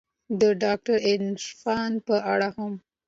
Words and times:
د 0.39 0.41
داکتر 0.63 0.97
عرفان 1.09 1.91
په 2.07 2.15
اړه 2.33 2.49
هم 2.57 2.73